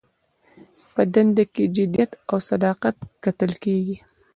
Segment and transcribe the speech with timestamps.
[0.93, 3.97] په دنده کې جدیت او صداقت کتل کیږي.